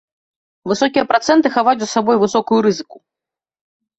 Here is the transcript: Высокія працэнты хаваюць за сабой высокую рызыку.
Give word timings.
Высокія 0.69 1.07
працэнты 1.11 1.51
хаваюць 1.57 1.77
за 1.83 1.89
сабой 1.95 2.15
высокую 2.23 2.59
рызыку. 2.69 2.97